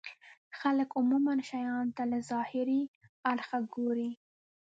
[0.59, 2.81] خلک عموما شيانو ته له ظاهري
[3.31, 4.11] اړخه ګوري.